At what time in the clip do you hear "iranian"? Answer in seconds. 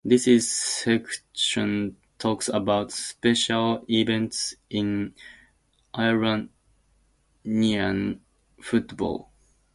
5.95-8.21